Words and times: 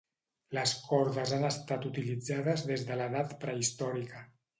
Les 0.57 0.71
cordes 0.85 1.33
han 1.35 1.43
estat 1.49 1.85
utilitzades 1.89 2.63
des 2.71 2.87
de 2.87 2.97
l'edat 3.03 3.37
prehistòrica. 3.45 4.25